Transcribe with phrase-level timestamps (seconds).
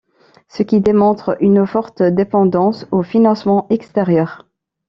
[0.47, 4.47] Ce qui démontre une forte dépendance aux financements extérieurs.